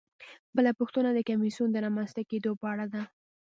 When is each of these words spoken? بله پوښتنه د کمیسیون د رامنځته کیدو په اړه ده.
بله 0.55 0.71
پوښتنه 0.79 1.09
د 1.13 1.19
کمیسیون 1.29 1.69
د 1.71 1.77
رامنځته 1.85 2.21
کیدو 2.31 2.51
په 2.61 2.65
اړه 2.73 2.85
ده. 2.93 3.01